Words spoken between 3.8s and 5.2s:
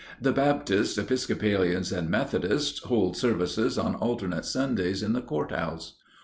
alternate Sundays in